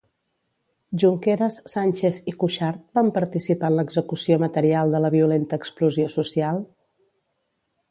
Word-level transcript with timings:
Junqueras, 1.01 1.57
Sànchez 1.73 2.17
i 2.31 2.33
Cuixart 2.43 2.81
van 2.99 3.11
participar 3.19 3.71
en 3.73 3.77
l'execució 3.81 4.39
material 4.47 4.97
de 4.97 5.05
la 5.07 5.15
violenta 5.19 5.63
explosió 5.63 6.11
social? 6.19 6.65